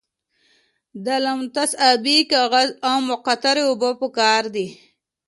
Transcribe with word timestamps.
د 1.05 1.07
لتمس 1.23 1.71
ابي 1.91 2.17
کاغذ 2.31 2.69
او 2.87 2.95
مقطرې 3.09 3.63
اوبه 3.67 3.91
پکار 4.01 4.43
دي. 4.55 4.67